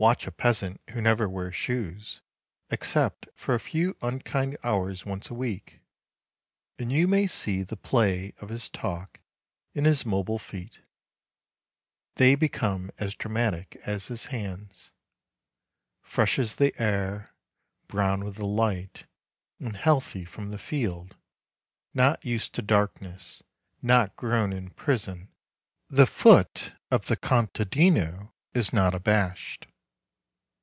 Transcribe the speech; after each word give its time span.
Watch 0.00 0.28
a 0.28 0.30
peasant 0.30 0.80
who 0.90 1.00
never 1.00 1.28
wears 1.28 1.56
shoes, 1.56 2.22
except 2.70 3.26
for 3.34 3.56
a 3.56 3.58
few 3.58 3.96
unkind 4.00 4.56
hours 4.62 5.04
once 5.04 5.28
a 5.28 5.34
week, 5.34 5.80
and 6.78 6.92
you 6.92 7.08
may 7.08 7.26
see 7.26 7.64
the 7.64 7.76
play 7.76 8.32
of 8.38 8.48
his 8.48 8.68
talk 8.70 9.18
in 9.74 9.84
his 9.84 10.06
mobile 10.06 10.38
feet; 10.38 10.82
they 12.14 12.36
become 12.36 12.92
as 12.98 13.16
dramatic 13.16 13.74
as 13.86 14.06
his 14.06 14.26
hands. 14.26 14.92
Fresh 16.04 16.38
as 16.38 16.54
the 16.54 16.80
air, 16.80 17.34
brown 17.88 18.24
with 18.24 18.36
the 18.36 18.46
light, 18.46 19.04
and 19.58 19.76
healthy 19.76 20.24
from 20.24 20.50
the 20.52 20.58
field, 20.60 21.16
not 21.92 22.24
used 22.24 22.52
to 22.54 22.62
darkness, 22.62 23.42
not 23.82 24.14
grown 24.14 24.52
in 24.52 24.70
prison, 24.70 25.28
the 25.88 26.06
foot 26.06 26.72
of 26.88 27.06
the 27.06 27.16
contadino 27.16 28.32
is 28.54 28.72
not 28.72 28.94
abashed. 28.94 29.66